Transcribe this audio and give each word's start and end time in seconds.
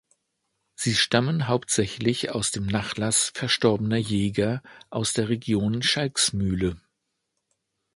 Sie 0.73 0.95
stammen 0.95 1.47
hauptsächlich 1.47 2.31
aus 2.31 2.49
dem 2.49 2.65
Nachlass 2.65 3.29
verstorbener 3.35 3.97
Jäger 3.97 4.63
aus 4.89 5.13
der 5.13 5.29
Region 5.29 5.83
Schalksmühle. 5.83 6.81